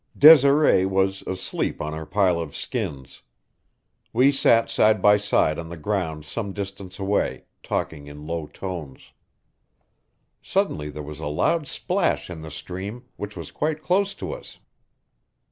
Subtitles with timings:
[0.17, 3.21] Desiree was asleep on her pile of skins.
[4.11, 9.11] We sat side by side on the ground some distance away, talking in low tones.
[10.41, 14.57] Suddenly there was a loud splash in the stream, which was quite close to us.